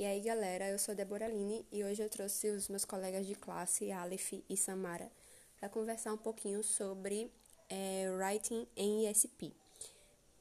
[0.00, 3.34] E aí, galera, eu sou Débora Aline e hoje eu trouxe os meus colegas de
[3.34, 5.12] classe, Aleph e Samara,
[5.58, 7.30] para conversar um pouquinho sobre
[7.68, 9.54] é, Writing em ESP.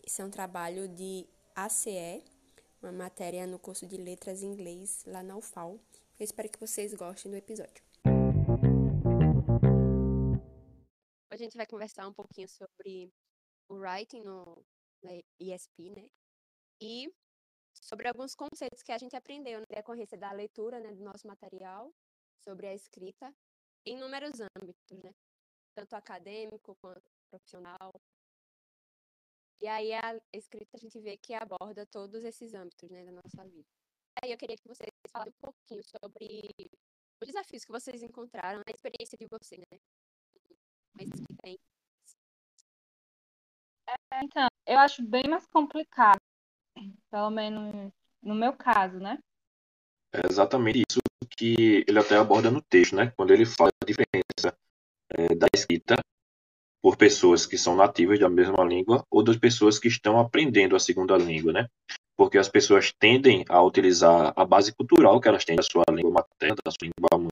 [0.07, 2.23] Isso é um trabalho de ACE,
[2.81, 5.77] uma matéria no curso de Letras em Inglês lá na UFAL.
[6.17, 7.83] Eu espero que vocês gostem do episódio.
[11.29, 13.11] Hoje a gente vai conversar um pouquinho sobre
[13.67, 14.63] o Writing no
[15.37, 16.07] ESP, né?
[16.79, 17.13] E
[17.73, 21.93] sobre alguns conceitos que a gente aprendeu na decorrência da leitura né, do nosso material,
[22.43, 23.33] sobre a escrita,
[23.85, 25.13] em inúmeros âmbitos, né?
[25.75, 27.93] tanto acadêmico quanto profissional.
[29.61, 33.47] E aí a escrita a gente vê que aborda todos esses âmbitos né, da nossa
[33.49, 33.67] vida.
[34.21, 36.49] Aí eu queria que vocês falassem um pouquinho sobre
[37.21, 39.79] os desafios que vocês encontraram na experiência de vocês, né?
[43.87, 46.19] É, então, eu acho bem mais complicado
[47.09, 47.91] pelo menos
[48.21, 49.17] no meu caso, né?
[50.13, 50.99] É exatamente isso
[51.37, 53.13] que ele até aborda no texto, né?
[53.15, 54.57] Quando ele fala da diferença
[55.11, 55.95] é, da escrita
[56.81, 60.79] por pessoas que são nativas da mesma língua ou das pessoas que estão aprendendo a
[60.79, 61.67] segunda língua, né?
[62.15, 66.11] Porque as pessoas tendem a utilizar a base cultural que elas têm da sua língua
[66.11, 67.29] materna, da sua língua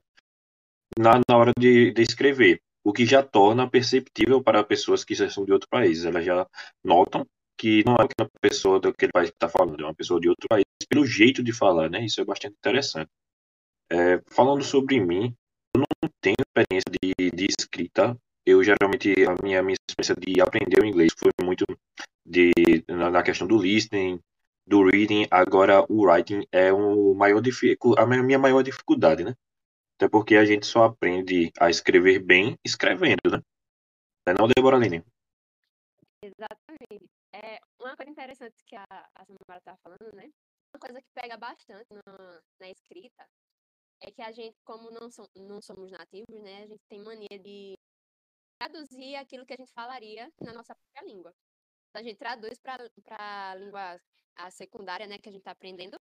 [0.98, 5.44] na, na hora de, de escrever, o que já torna perceptível para pessoas que são
[5.44, 6.04] de outro país.
[6.04, 6.46] Elas já
[6.84, 7.26] notam
[7.58, 8.80] que não é aquela pessoa
[9.12, 12.04] país que está falando, é uma pessoa de outro país, pelo jeito de falar, né?
[12.04, 13.10] Isso é bastante interessante.
[13.90, 15.34] É, falando sobre mim,
[15.74, 18.16] eu não tenho experiência de, de escrita.
[18.46, 21.64] Eu geralmente, a minha, minha experiência de aprender o inglês foi muito
[22.24, 22.52] de,
[22.86, 24.20] na, na questão do listening,
[24.66, 25.26] do reading.
[25.30, 27.42] Agora, o writing é o maior,
[27.98, 29.34] a minha maior dificuldade, né?
[29.96, 33.42] Até porque a gente só aprende a escrever bem escrevendo, né?
[34.26, 35.02] Não é não, Deborah Aline?
[36.22, 37.17] Exatamente.
[37.40, 40.28] É, uma coisa interessante que a, a Samara estava falando, né?
[40.74, 41.86] Uma coisa que pega bastante
[42.60, 43.28] na escrita
[44.00, 46.64] é que a gente, como não, não somos nativos, né?
[46.64, 47.78] A gente tem mania de
[48.58, 51.32] traduzir aquilo que a gente falaria na nossa própria língua.
[51.90, 54.00] Então, a gente traduz para a língua
[54.36, 55.18] a secundária, né?
[55.18, 55.96] Que a gente está aprendendo.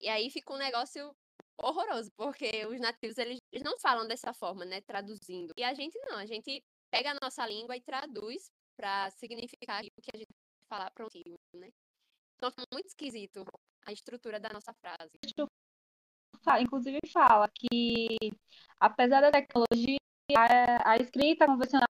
[0.00, 1.14] E aí fica um negócio
[1.58, 4.80] horroroso, porque os nativos, eles, eles não falam dessa forma, né?
[4.80, 5.52] Traduzindo.
[5.58, 10.02] E a gente não, a gente pega a nossa língua e traduz para significar o
[10.02, 10.39] que a gente
[10.70, 11.68] falar filme, né?
[12.36, 13.44] Então fica muito esquisito
[13.84, 15.10] a estrutura da nossa frase.
[16.62, 18.16] Inclusive fala que
[18.78, 19.98] apesar da tecnologia,
[20.36, 21.86] a, a escrita convencional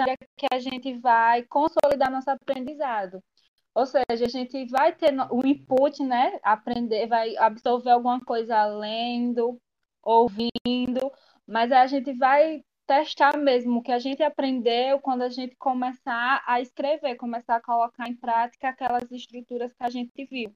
[0.00, 3.22] é que a gente vai consolidar nosso aprendizado.
[3.74, 6.38] Ou seja, a gente vai ter o input, né?
[6.42, 9.58] Aprender, vai absorver alguma coisa lendo,
[10.02, 11.10] ouvindo,
[11.46, 16.42] mas a gente vai testar mesmo o que a gente aprendeu quando a gente começar
[16.46, 20.54] a escrever, começar a colocar em prática aquelas estruturas que a gente viu.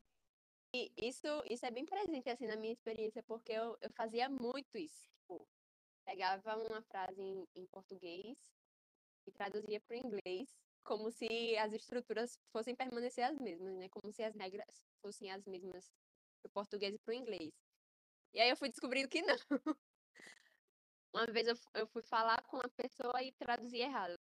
[0.75, 4.77] E isso, isso é bem presente assim na minha experiência, porque eu, eu fazia muito
[4.77, 5.09] isso.
[5.21, 5.47] Tipo,
[6.05, 8.37] pegava uma frase em, em português
[9.27, 10.49] e traduzia para o inglês,
[10.85, 13.89] como se as estruturas fossem permanecer as mesmas, né?
[13.89, 15.91] Como se as regras fossem as mesmas
[16.43, 17.53] para o português e para o inglês.
[18.35, 19.37] E aí eu fui descobrindo que não.
[21.17, 24.15] Uma vez eu, eu fui falar com uma pessoa e traduzi errado.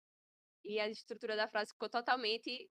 [0.64, 2.70] E a estrutura da frase ficou totalmente,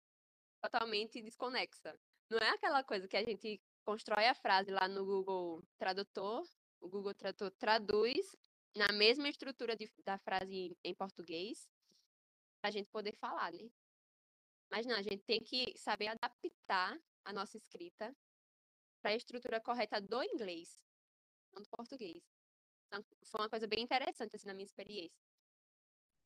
[0.60, 1.96] totalmente desconexa.
[2.28, 6.44] Não é aquela coisa que a gente constrói a frase lá no Google Tradutor,
[6.80, 8.36] o Google Tradutor traduz
[8.74, 11.70] na mesma estrutura de, da frase em português,
[12.60, 13.70] para a gente poder falar, né?
[14.68, 18.12] Mas não, a gente tem que saber adaptar a nossa escrita
[19.00, 20.76] para a estrutura correta do inglês,
[21.52, 22.37] não do português.
[22.88, 25.10] Então, foi uma coisa bem interessante assim, na minha experiência.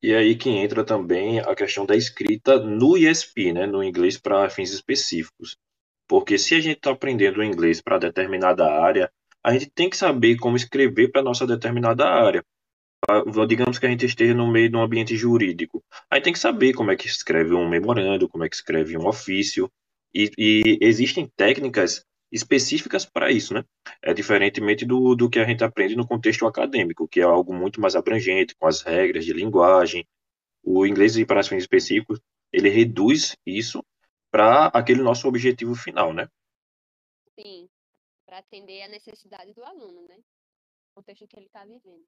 [0.03, 4.51] E aí que entra também a questão da escrita no ISP, né, no inglês para
[4.51, 5.57] fins específicos.
[6.09, 9.11] Porque se a gente está aprendendo inglês para determinada área,
[9.45, 12.45] a gente tem que saber como escrever para nossa determinada área.
[13.09, 15.83] Ah, digamos que a gente esteja no meio de um ambiente jurídico.
[16.11, 19.07] Aí tem que saber como é que escreve um memorando, como é que escreve um
[19.07, 19.71] ofício.
[20.15, 23.63] E, e existem técnicas específicas para isso, né?
[24.01, 27.81] É diferentemente do, do que a gente aprende no contexto acadêmico, que é algo muito
[27.81, 30.07] mais abrangente, com as regras de linguagem.
[30.65, 32.19] O inglês, para fins específicos,
[32.51, 33.85] ele reduz isso
[34.31, 36.27] para aquele nosso objetivo final, né?
[37.39, 37.69] Sim,
[38.25, 40.17] para atender a necessidade do aluno, né?
[40.17, 42.05] O contexto que ele está vivendo.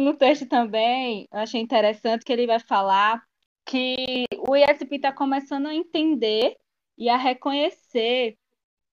[0.00, 3.22] No texto também, eu achei interessante que ele vai falar
[3.64, 6.56] que o ISP está começando a entender
[6.96, 8.38] e a reconhecer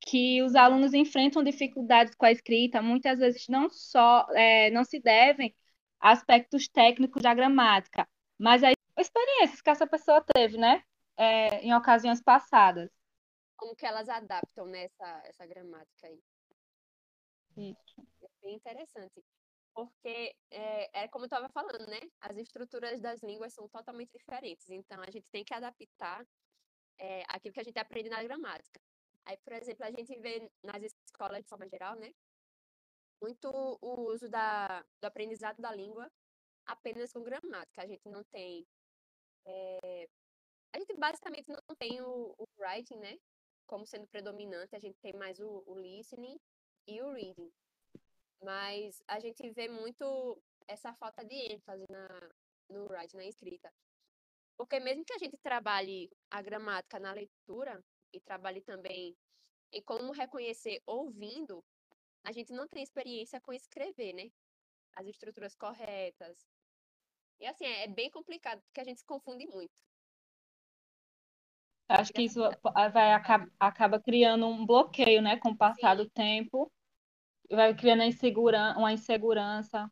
[0.02, 5.00] que os alunos enfrentam dificuldades com a escrita, muitas vezes não só é, não se
[5.00, 5.54] devem
[6.00, 8.08] a aspectos técnicos da gramática,
[8.38, 10.84] mas as experiências que essa pessoa teve, né?
[11.20, 12.90] é, em ocasiões passadas.
[13.58, 16.24] Como que elas adaptam nessa essa gramática aí.
[17.58, 18.02] Isso.
[18.24, 19.22] É bem interessante.
[19.88, 22.00] Porque é, é como eu estava falando, né?
[22.20, 24.70] As estruturas das línguas são totalmente diferentes.
[24.70, 26.26] Então, a gente tem que adaptar
[27.00, 28.82] é, aquilo que a gente aprende na gramática.
[29.26, 32.12] Aí, por exemplo, a gente vê nas escolas, de forma geral, né?
[33.22, 33.50] Muito
[33.82, 36.10] o uso da, do aprendizado da língua
[36.66, 37.82] apenas com gramática.
[37.82, 38.66] A gente não tem.
[39.46, 40.10] É,
[40.74, 43.18] a gente basicamente não tem o, o, writing, né?
[43.66, 44.76] Como sendo predominante.
[44.76, 46.38] A gente tem mais o, o listening
[46.88, 47.52] e o reading.
[48.42, 52.30] Mas a gente vê muito essa falta de ênfase na,
[52.70, 53.72] no writing, na escrita.
[54.58, 57.84] Porque mesmo que a gente trabalhe a gramática na leitura
[58.14, 59.16] e trabalhe também
[59.72, 61.64] em como reconhecer ouvindo,
[62.24, 64.30] a gente não tem experiência com escrever, né?
[64.96, 66.46] As estruturas corretas.
[67.40, 69.82] E assim, é bem complicado, porque a gente se confunde muito.
[71.88, 72.42] Acho que isso
[72.94, 75.38] vai acaba, acaba criando um bloqueio, né?
[75.38, 76.72] Com o passar do tempo.
[77.52, 79.90] Vai criando insegura, uma insegurança.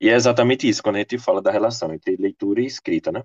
[0.00, 3.22] E é exatamente isso, quando a gente fala da relação entre leitura e escrita, né?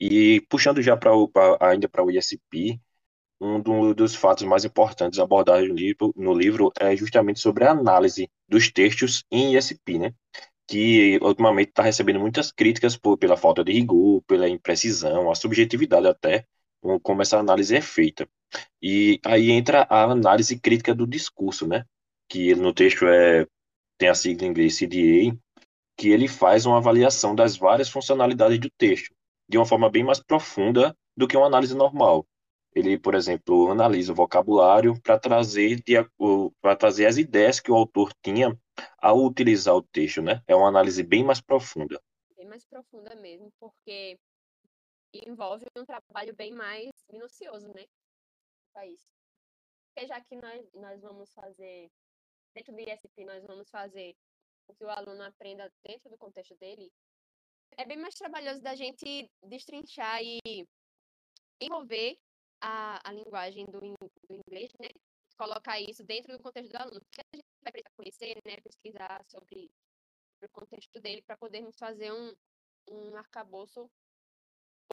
[0.00, 1.12] E puxando já para
[1.60, 2.80] ainda para o ISP,
[3.40, 7.70] um do, dos fatos mais importantes abordados no livro, no livro é justamente sobre a
[7.70, 10.14] análise dos textos em ISP, né?
[10.66, 16.06] que ultimamente está recebendo muitas críticas por, pela falta de rigor, pela imprecisão, a subjetividade
[16.06, 16.46] até,
[17.02, 18.28] como essa análise é feita.
[18.80, 21.84] E aí entra a análise crítica do discurso, né?
[22.28, 23.46] Que no texto é,
[23.98, 25.36] tem a sigla em inglês CDA,
[25.96, 29.14] que ele faz uma avaliação das várias funcionalidades do texto,
[29.48, 32.26] de uma forma bem mais profunda do que uma análise normal.
[32.74, 35.82] Ele, por exemplo, analisa o vocabulário para trazer,
[36.60, 38.58] para trazer as ideias que o autor tinha
[38.98, 40.42] ao utilizar o texto, né?
[40.46, 42.00] É uma análise bem mais profunda.
[42.36, 44.18] Bem mais profunda mesmo, porque
[45.12, 47.86] envolve um trabalho bem mais minucioso, né?
[48.72, 49.10] Para isso.
[49.86, 51.90] Porque já que nós, nós vamos fazer,
[52.54, 54.16] dentro do ISP, nós vamos fazer
[54.66, 56.90] o que o aluno aprenda dentro do contexto dele,
[57.76, 60.66] é bem mais trabalhoso da gente destrinchar e
[61.60, 62.18] envolver
[62.60, 64.88] a, a linguagem do, do inglês, né?
[65.36, 67.00] Colocar isso dentro do contexto do aluno.
[67.00, 68.56] Porque a gente vai precisar conhecer, né?
[68.62, 69.70] Pesquisar sobre,
[70.34, 72.34] sobre o contexto dele para podermos fazer um,
[72.90, 73.90] um arcabouço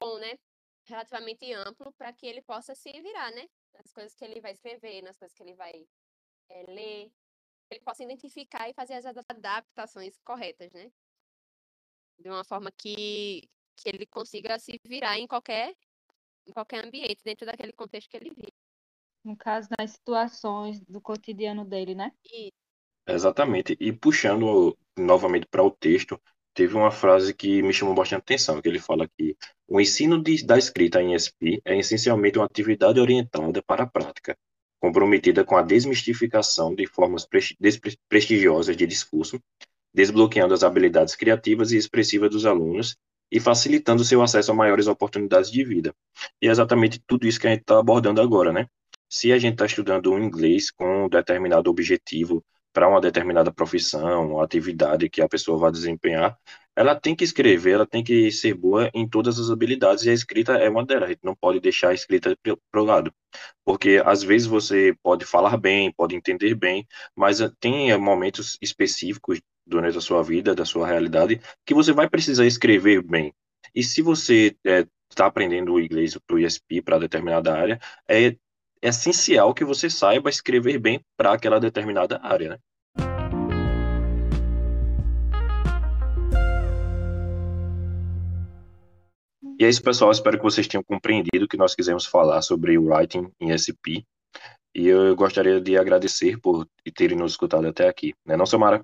[0.00, 0.38] bom, né?
[0.84, 3.46] Relativamente amplo para que ele possa se virar, né?
[3.74, 5.86] Nas coisas que ele vai escrever, nas coisas que ele vai
[6.48, 7.12] é, ler,
[7.70, 10.90] ele possa identificar e fazer as adaptações corretas, né?
[12.18, 15.74] De uma forma que, que ele consiga se virar em qualquer
[16.46, 18.52] em qualquer ambiente, dentro daquele contexto que ele vive.
[19.22, 22.12] No caso, nas situações do cotidiano dele, né?
[22.24, 22.50] E...
[23.06, 23.76] Exatamente.
[23.78, 26.20] E puxando novamente para o texto,
[26.54, 29.36] teve uma frase que me chamou bastante atenção, que ele fala que
[29.68, 34.36] o ensino de, da escrita em SP é essencialmente uma atividade orientada para a prática,
[34.80, 37.26] comprometida com a desmistificação de formas
[38.08, 39.40] prestigiosas de discurso,
[39.94, 42.96] desbloqueando as habilidades criativas e expressivas dos alunos
[43.30, 45.94] e facilitando seu acesso a maiores oportunidades de vida.
[46.42, 48.66] E é exatamente tudo isso que a gente está abordando agora, né?
[49.08, 54.40] Se a gente está estudando um inglês com um determinado objetivo para uma determinada profissão,
[54.40, 56.36] atividade que a pessoa vai desempenhar,
[56.76, 60.12] ela tem que escrever, ela tem que ser boa em todas as habilidades, e a
[60.12, 63.12] escrita é uma delas, a gente não pode deixar a escrita para o lado,
[63.64, 69.40] porque às vezes você pode falar bem, pode entender bem, mas eh, tem momentos específicos
[69.66, 73.32] durante a sua vida, da sua realidade, que você vai precisar escrever bem.
[73.74, 74.56] E se você
[75.10, 78.36] está é, aprendendo o inglês para o ISP, para determinada área, é,
[78.82, 82.58] é essencial que você saiba escrever bem para aquela determinada área, né?
[89.58, 90.10] E é isso, pessoal.
[90.10, 94.08] Espero que vocês tenham compreendido que nós quisemos falar sobre o writing em SP.
[94.74, 98.14] E eu gostaria de agradecer por terem nos escutado até aqui.
[98.24, 98.82] Né, não, Samara?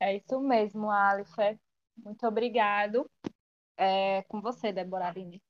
[0.00, 1.60] É isso mesmo, Alice.
[1.96, 3.08] Muito obrigado.
[3.76, 5.40] É com você, Débora Aline.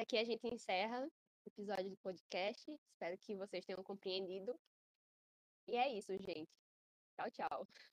[0.00, 1.06] Aqui a gente encerra
[1.46, 2.70] episódio do podcast.
[2.92, 4.58] Espero que vocês tenham compreendido.
[5.66, 6.50] E é isso, gente.
[7.16, 7.91] Tchau, tchau.